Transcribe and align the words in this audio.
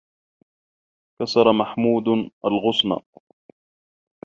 كَسَرَ 1.21 1.51
مَحْمُودٌ 1.53 2.07
الْغُصْنَ. 2.45 3.01